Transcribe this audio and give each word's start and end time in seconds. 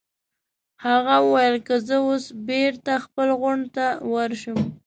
هغه 0.85 1.15
وویل: 1.25 1.55
که 1.67 1.75
زه 1.87 1.95
اوس 2.07 2.25
بېرته 2.49 2.91
خپل 3.05 3.27
غونډ 3.41 3.63
ته 3.75 3.85
ورشم. 4.13 4.57